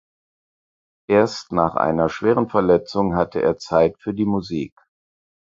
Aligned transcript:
Erst 1.07 1.51
nach 1.51 1.75
einer 1.75 2.09
schweren 2.09 2.49
Verletzung 2.49 3.13
hatte 3.15 3.39
er 3.39 3.59
Zeit 3.59 3.99
für 3.99 4.15
die 4.15 4.25
Musik. 4.25 4.73